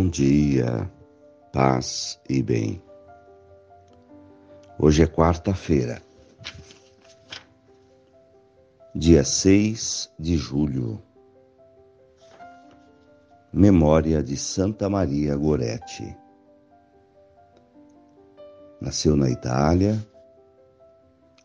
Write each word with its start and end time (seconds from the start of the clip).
Bom 0.00 0.08
dia, 0.08 0.90
paz 1.52 2.18
e 2.26 2.42
bem. 2.42 2.82
Hoje 4.78 5.02
é 5.02 5.06
quarta-feira, 5.06 6.00
dia 8.94 9.22
6 9.22 10.10
de 10.18 10.38
julho. 10.38 11.02
Memória 13.52 14.22
de 14.22 14.38
Santa 14.38 14.88
Maria 14.88 15.36
Goretti. 15.36 16.16
Nasceu 18.80 19.14
na 19.14 19.28
Itália 19.28 20.02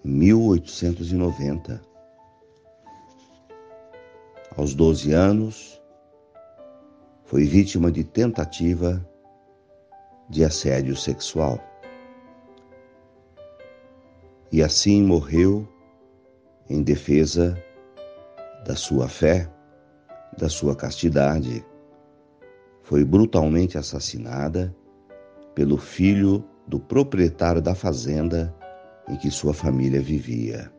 em 0.05 0.09
1890. 0.09 1.81
Aos 4.55 4.73
12 4.73 5.11
anos, 5.11 5.81
foi 7.25 7.43
vítima 7.43 7.91
de 7.91 8.03
tentativa 8.03 9.03
de 10.29 10.43
assédio 10.43 10.95
sexual. 10.95 11.59
E 14.51 14.61
assim 14.61 15.03
morreu 15.03 15.67
em 16.69 16.81
defesa 16.83 17.61
da 18.65 18.75
sua 18.75 19.07
fé, 19.07 19.49
da 20.37 20.47
sua 20.47 20.75
castidade. 20.75 21.65
Foi 22.83 23.03
brutalmente 23.03 23.77
assassinada 23.77 24.73
pelo 25.55 25.77
filho 25.77 26.47
do 26.67 26.79
proprietário 26.79 27.61
da 27.61 27.73
fazenda 27.73 28.55
em 29.09 29.17
que 29.17 29.31
sua 29.31 29.53
família 29.53 30.01
vivia. 30.01 30.71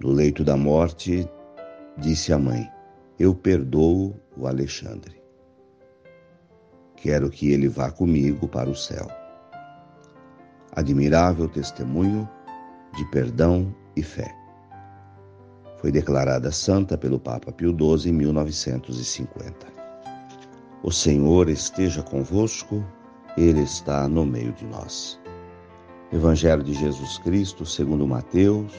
No 0.00 0.10
leito 0.10 0.42
da 0.42 0.56
morte, 0.56 1.28
disse 1.98 2.32
a 2.32 2.38
mãe: 2.38 2.73
eu 3.18 3.34
perdoo 3.34 4.14
o 4.36 4.46
Alexandre. 4.46 5.22
Quero 6.96 7.30
que 7.30 7.52
ele 7.52 7.68
vá 7.68 7.90
comigo 7.90 8.48
para 8.48 8.68
o 8.68 8.74
céu. 8.74 9.06
Admirável 10.72 11.48
testemunho 11.48 12.28
de 12.96 13.04
perdão 13.10 13.74
e 13.94 14.02
fé. 14.02 14.34
Foi 15.78 15.92
declarada 15.92 16.50
santa 16.50 16.96
pelo 16.96 17.20
Papa 17.20 17.52
Pio 17.52 17.76
XII 17.76 18.10
em 18.10 18.14
1950. 18.14 19.66
O 20.82 20.90
Senhor 20.90 21.48
esteja 21.48 22.02
convosco, 22.02 22.84
Ele 23.36 23.60
está 23.60 24.08
no 24.08 24.24
meio 24.24 24.52
de 24.52 24.64
nós. 24.64 25.20
Evangelho 26.12 26.62
de 26.62 26.74
Jesus 26.74 27.18
Cristo, 27.18 27.66
segundo 27.66 28.06
Mateus, 28.06 28.72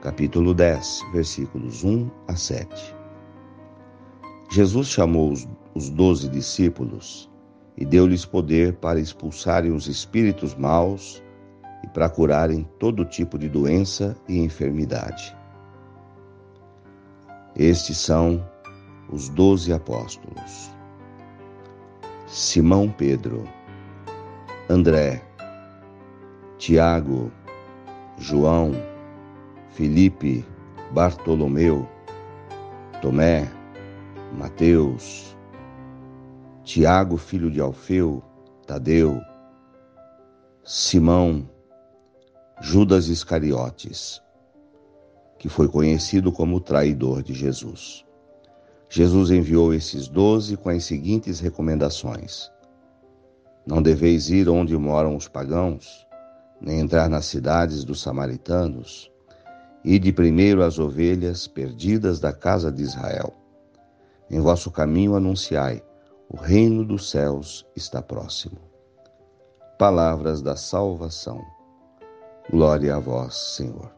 capítulo 0.00 0.54
10, 0.54 1.02
versículos 1.12 1.84
1 1.84 2.10
a 2.28 2.36
7. 2.36 2.97
Jesus 4.50 4.88
chamou 4.88 5.34
os 5.74 5.90
doze 5.90 6.26
discípulos 6.26 7.30
e 7.76 7.84
deu-lhes 7.84 8.24
poder 8.24 8.74
para 8.76 8.98
expulsarem 8.98 9.72
os 9.72 9.86
espíritos 9.86 10.54
maus 10.54 11.22
e 11.84 11.88
para 11.88 12.08
curarem 12.08 12.66
todo 12.78 13.04
tipo 13.04 13.38
de 13.38 13.46
doença 13.46 14.16
e 14.26 14.38
enfermidade. 14.38 15.36
Estes 17.54 17.98
são 17.98 18.42
os 19.10 19.28
doze 19.28 19.70
apóstolos: 19.70 20.70
Simão 22.26 22.88
Pedro, 22.88 23.44
André, 24.70 25.22
Tiago, 26.56 27.30
João, 28.16 28.72
Felipe, 29.68 30.42
Bartolomeu, 30.90 31.86
Tomé, 33.02 33.57
Mateus, 34.32 35.36
Tiago, 36.62 37.16
filho 37.16 37.50
de 37.50 37.60
Alfeu, 37.60 38.22
Tadeu, 38.66 39.20
Simão, 40.62 41.48
Judas 42.60 43.08
Iscariotes, 43.08 44.22
que 45.38 45.48
foi 45.48 45.66
conhecido 45.66 46.30
como 46.30 46.56
o 46.56 46.60
traidor 46.60 47.22
de 47.22 47.32
Jesus. 47.32 48.04
Jesus 48.90 49.30
enviou 49.30 49.72
esses 49.72 50.08
doze 50.08 50.56
com 50.56 50.68
as 50.68 50.84
seguintes 50.84 51.40
recomendações: 51.40 52.50
Não 53.66 53.80
deveis 53.80 54.28
ir 54.28 54.48
onde 54.48 54.76
moram 54.76 55.16
os 55.16 55.26
pagãos, 55.26 56.06
nem 56.60 56.80
entrar 56.80 57.08
nas 57.08 57.24
cidades 57.24 57.84
dos 57.84 58.02
samaritanos, 58.02 59.10
e 59.82 59.98
de 59.98 60.12
primeiro 60.12 60.62
as 60.62 60.78
ovelhas 60.78 61.46
perdidas 61.46 62.20
da 62.20 62.32
casa 62.32 62.70
de 62.70 62.82
Israel. 62.82 63.37
Em 64.30 64.40
vosso 64.40 64.70
caminho 64.70 65.14
anunciai: 65.14 65.82
o 66.28 66.36
reino 66.36 66.84
dos 66.84 67.10
céus 67.10 67.66
está 67.74 68.02
próximo. 68.02 68.58
Palavras 69.78 70.42
da 70.42 70.56
salvação. 70.56 71.42
Glória 72.50 72.96
a 72.96 72.98
vós, 72.98 73.34
Senhor. 73.34 73.90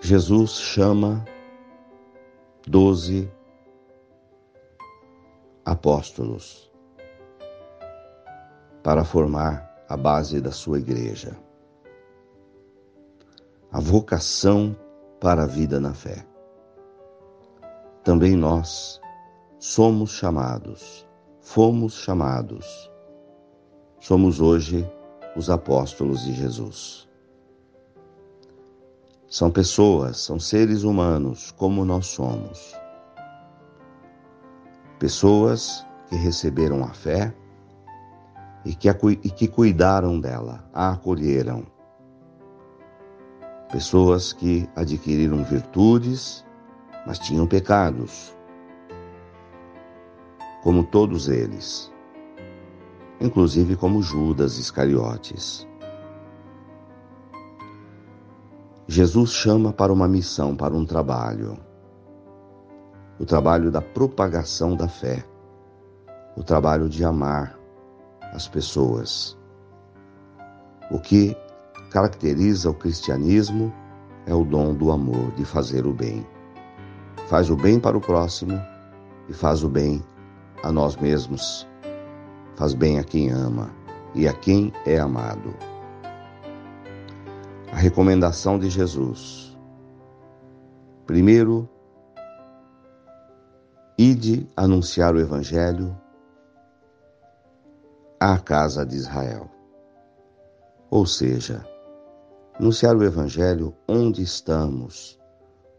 Jesus 0.00 0.52
chama 0.52 1.24
doze 2.66 3.30
apóstolos 5.64 6.70
para 8.82 9.04
formar 9.04 9.84
a 9.88 9.96
base 9.96 10.40
da 10.40 10.50
sua 10.50 10.78
igreja. 10.78 11.36
A 13.70 13.78
vocação 13.78 14.74
para 15.20 15.42
a 15.42 15.46
vida 15.46 15.78
na 15.78 15.92
fé. 15.92 16.24
Também 18.02 18.34
nós 18.34 19.00
somos 19.58 20.12
chamados, 20.12 21.06
fomos 21.40 21.94
chamados, 21.94 22.90
somos 24.00 24.40
hoje 24.40 24.90
os 25.36 25.50
apóstolos 25.50 26.24
de 26.24 26.32
Jesus. 26.32 27.08
São 29.28 29.50
pessoas, 29.50 30.18
são 30.18 30.40
seres 30.40 30.82
humanos 30.82 31.52
como 31.52 31.84
nós 31.84 32.06
somos. 32.06 32.74
Pessoas 34.98 35.86
que 36.08 36.16
receberam 36.16 36.82
a 36.82 36.92
fé 36.92 37.32
e 38.64 38.74
que, 38.74 38.88
e 38.88 39.30
que 39.30 39.46
cuidaram 39.46 40.20
dela, 40.20 40.68
a 40.72 40.90
acolheram 40.90 41.64
pessoas 43.70 44.32
que 44.32 44.68
adquiriram 44.74 45.44
virtudes, 45.44 46.44
mas 47.06 47.18
tinham 47.18 47.46
pecados, 47.46 48.36
como 50.62 50.84
todos 50.84 51.28
eles, 51.28 51.92
inclusive 53.20 53.76
como 53.76 54.02
Judas 54.02 54.58
Iscariotes. 54.58 55.66
Jesus 58.86 59.30
chama 59.30 59.72
para 59.72 59.92
uma 59.92 60.08
missão, 60.08 60.56
para 60.56 60.74
um 60.74 60.84
trabalho, 60.84 61.56
o 63.20 63.24
trabalho 63.24 63.70
da 63.70 63.80
propagação 63.80 64.74
da 64.74 64.88
fé, 64.88 65.24
o 66.36 66.42
trabalho 66.42 66.88
de 66.88 67.04
amar 67.04 67.56
as 68.32 68.48
pessoas, 68.48 69.38
o 70.90 70.98
que 70.98 71.36
caracteriza 71.90 72.70
o 72.70 72.74
cristianismo 72.74 73.72
é 74.26 74.34
o 74.34 74.44
dom 74.44 74.72
do 74.74 74.92
amor, 74.92 75.32
de 75.32 75.44
fazer 75.44 75.86
o 75.86 75.92
bem. 75.92 76.26
Faz 77.26 77.50
o 77.50 77.56
bem 77.56 77.80
para 77.80 77.96
o 77.98 78.00
próximo 78.00 78.60
e 79.28 79.32
faz 79.32 79.64
o 79.64 79.68
bem 79.68 80.02
a 80.62 80.70
nós 80.70 80.96
mesmos. 80.96 81.66
Faz 82.56 82.74
bem 82.74 82.98
a 82.98 83.04
quem 83.04 83.30
ama 83.30 83.70
e 84.14 84.28
a 84.28 84.32
quem 84.32 84.72
é 84.86 84.98
amado. 84.98 85.54
A 87.72 87.76
recomendação 87.76 88.58
de 88.58 88.68
Jesus. 88.68 89.56
Primeiro, 91.06 91.68
ide 93.98 94.48
anunciar 94.56 95.14
o 95.14 95.20
Evangelho 95.20 95.96
à 98.20 98.38
casa 98.38 98.84
de 98.84 98.96
Israel. 98.96 99.48
Ou 100.90 101.06
seja, 101.06 101.64
anunciar 102.60 102.94
o 102.94 103.02
Evangelho 103.02 103.74
onde 103.88 104.22
estamos, 104.22 105.18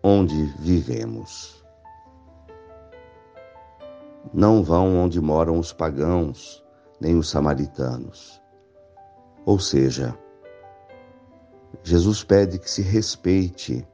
onde 0.04 0.46
vivemos. 0.58 1.64
Não 4.34 4.64
vão 4.64 4.98
onde 4.98 5.22
moram 5.22 5.60
os 5.60 5.72
pagãos, 5.72 6.66
nem 7.00 7.16
os 7.16 7.30
samaritanos. 7.30 8.42
Ou 9.46 9.60
seja, 9.60 10.18
Jesus 11.84 12.24
pede 12.24 12.58
que 12.58 12.70
se 12.70 12.82
respeite 12.82 13.88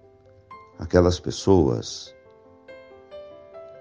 aquelas 0.80 1.20
pessoas 1.20 2.16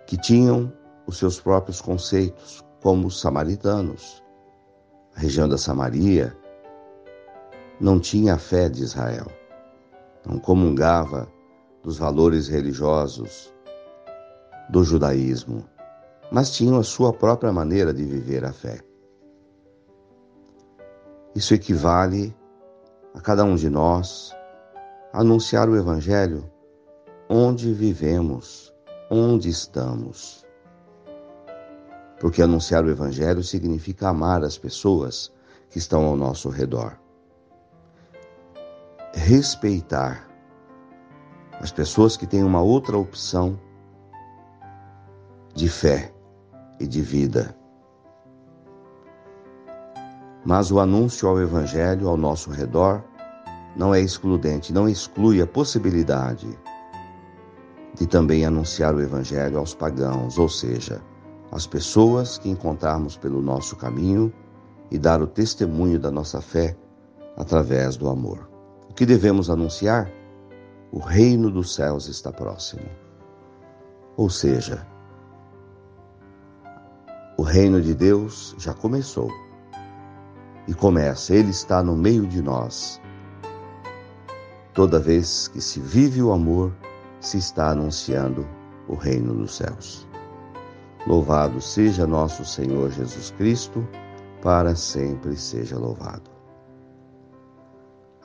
que 0.09 0.17
tinham 0.17 0.73
os 1.07 1.17
seus 1.17 1.41
próprios 1.41 1.81
conceitos, 1.81 2.65
como 2.83 3.07
os 3.07 3.21
samaritanos. 3.21 4.21
A 5.15 5.21
região 5.21 5.49
da 5.49 5.57
Samaria 5.57 6.37
não 7.81 8.01
tinha 8.01 8.35
a 8.35 8.39
fé 8.39 8.69
de 8.69 8.83
Israel, 8.83 9.27
não 10.27 10.39
comungava 10.39 11.29
dos 11.83 11.99
valores 11.99 12.49
religiosos 12.49 13.53
do 14.71 14.83
judaísmo, 14.83 15.65
mas 16.31 16.51
tinham 16.51 16.79
a 16.79 16.83
sua 16.83 17.13
própria 17.13 17.53
maneira 17.53 17.93
de 17.93 18.05
viver 18.05 18.45
a 18.45 18.53
fé. 18.53 18.81
Isso 21.35 21.55
equivale 21.55 22.35
a 23.15 23.21
cada 23.21 23.45
um 23.45 23.55
de 23.55 23.69
nós 23.69 24.35
anunciar 25.13 25.69
o 25.69 25.77
Evangelho 25.77 26.51
onde 27.29 27.73
vivemos, 27.73 28.73
onde 29.11 29.49
estamos. 29.49 30.45
Porque 32.19 32.41
anunciar 32.41 32.85
o 32.85 32.91
Evangelho 32.91 33.43
significa 33.43 34.09
amar 34.09 34.43
as 34.45 34.57
pessoas 34.57 35.33
que 35.69 35.79
estão 35.79 36.05
ao 36.07 36.17
nosso 36.17 36.49
redor. 36.49 36.99
Respeitar 39.27 40.25
as 41.61 41.73
pessoas 41.73 42.17
que 42.17 42.29
têm 42.29 42.45
uma 42.45 42.63
outra 42.63 42.97
opção 42.97 43.59
de 45.53 45.69
fé 45.69 46.15
e 46.79 46.87
de 46.87 47.03
vida. 47.03 47.53
Mas 50.45 50.71
o 50.71 50.79
anúncio 50.79 51.29
ao 51.29 51.41
Evangelho 51.41 52.07
ao 52.07 52.17
nosso 52.17 52.53
redor 52.53 53.03
não 53.75 53.93
é 53.93 54.01
excludente, 54.01 54.73
não 54.73 54.89
exclui 54.89 55.43
a 55.43 55.47
possibilidade 55.47 56.57
de 57.95 58.07
também 58.07 58.47
anunciar 58.47 58.95
o 58.95 59.01
Evangelho 59.01 59.59
aos 59.59 59.75
pagãos, 59.75 60.39
ou 60.39 60.49
seja, 60.49 61.03
às 61.51 61.67
pessoas 61.67 62.39
que 62.39 62.49
encontrarmos 62.49 63.17
pelo 63.17 63.43
nosso 63.43 63.75
caminho 63.75 64.33
e 64.89 64.97
dar 64.97 65.21
o 65.21 65.27
testemunho 65.27 65.99
da 65.99 66.13
nossa 66.13 66.41
fé 66.41 66.77
através 67.37 67.97
do 67.97 68.09
amor. 68.09 68.55
Que 68.97 69.05
devemos 69.05 69.51
anunciar? 69.51 70.11
O 70.91 70.99
reino 70.99 71.51
dos 71.51 71.75
céus 71.75 72.09
está 72.09 72.33
próximo. 72.33 72.89
Ou 74.17 74.31
seja, 74.31 74.87
o 77.37 77.43
reino 77.43 77.79
de 77.83 77.93
Deus 77.93 78.57
já 78.59 78.73
começou. 78.73 79.31
E 80.67 80.73
começa, 80.73 81.35
ele 81.35 81.51
está 81.51 81.83
no 81.83 81.95
meio 81.95 82.27
de 82.27 82.41
nós. 82.41 82.99
Toda 84.73 84.99
vez 84.99 85.47
que 85.49 85.61
se 85.61 85.79
vive 85.79 86.23
o 86.23 86.33
amor, 86.33 86.73
se 87.21 87.37
está 87.37 87.73
anunciando 87.73 88.49
o 88.89 88.95
reino 88.95 89.35
dos 89.35 89.57
céus. 89.57 90.09
Louvado 91.07 91.61
seja 91.61 92.07
nosso 92.07 92.47
Senhor 92.47 92.91
Jesus 92.91 93.31
Cristo, 93.37 93.87
para 94.41 94.75
sempre 94.75 95.37
seja 95.37 95.79
louvado. 95.79 96.36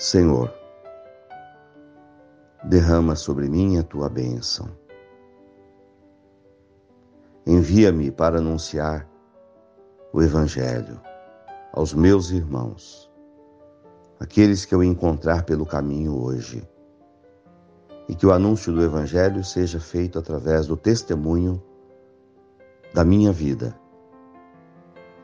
Senhor, 0.00 0.54
derrama 2.62 3.16
sobre 3.16 3.48
mim 3.48 3.78
a 3.78 3.82
tua 3.82 4.08
bênção. 4.08 4.68
Envia-me 7.44 8.08
para 8.12 8.38
anunciar 8.38 9.08
o 10.12 10.22
Evangelho 10.22 11.00
aos 11.72 11.92
meus 11.92 12.30
irmãos, 12.30 13.10
aqueles 14.20 14.64
que 14.64 14.72
eu 14.72 14.84
encontrar 14.84 15.42
pelo 15.42 15.66
caminho 15.66 16.16
hoje 16.16 16.62
e 18.08 18.14
que 18.14 18.24
o 18.24 18.32
anúncio 18.32 18.72
do 18.72 18.84
Evangelho 18.84 19.42
seja 19.42 19.80
feito 19.80 20.16
através 20.16 20.68
do 20.68 20.76
testemunho 20.76 21.60
da 22.94 23.04
minha 23.04 23.32
vida, 23.32 23.76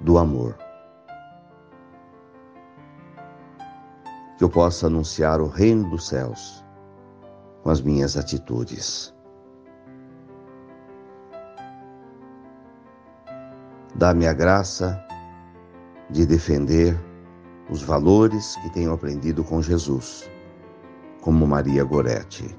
do 0.00 0.18
amor. 0.18 0.63
Que 4.36 4.44
eu 4.44 4.50
possa 4.50 4.86
anunciar 4.86 5.40
o 5.40 5.46
reino 5.46 5.88
dos 5.90 6.08
céus 6.08 6.64
com 7.62 7.70
as 7.70 7.80
minhas 7.80 8.16
atitudes. 8.16 9.14
Dá-me 13.94 14.26
a 14.26 14.32
graça 14.32 15.02
de 16.10 16.26
defender 16.26 16.98
os 17.70 17.82
valores 17.82 18.56
que 18.56 18.70
tenho 18.70 18.92
aprendido 18.92 19.42
com 19.42 19.62
Jesus, 19.62 20.30
como 21.20 21.46
Maria 21.46 21.84
Goretti. 21.84 22.54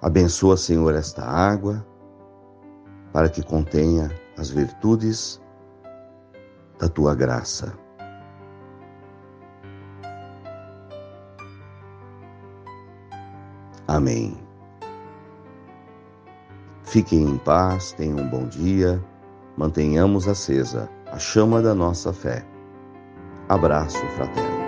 Abençoa, 0.00 0.56
Senhor, 0.56 0.94
esta 0.94 1.22
água, 1.24 1.84
para 3.12 3.28
que 3.28 3.42
contenha 3.42 4.10
as 4.38 4.48
virtudes 4.50 5.42
da 6.78 6.88
tua 6.88 7.14
graça. 7.14 7.72
Amém. 13.88 14.36
Fiquem 16.82 17.22
em 17.22 17.38
paz, 17.38 17.92
tenham 17.92 18.18
um 18.18 18.28
bom 18.28 18.46
dia, 18.46 19.02
mantenhamos 19.56 20.28
acesa 20.28 20.88
a 21.10 21.18
chama 21.18 21.62
da 21.62 21.74
nossa 21.74 22.12
fé. 22.12 22.44
Abraço 23.48 23.98
fraterno. 24.16 24.65